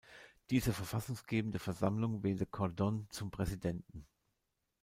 Diese 0.49 0.73
verfassungsgebende 0.73 1.59
Versammlung 1.59 2.23
wählte 2.23 2.47
Cordón 2.47 3.05
zum 3.11 3.29
Präsidenten. 3.29 4.07